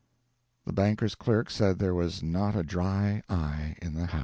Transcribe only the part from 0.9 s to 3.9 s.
clerk said there was not a dry eye